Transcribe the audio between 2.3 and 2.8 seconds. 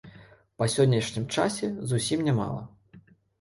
мала.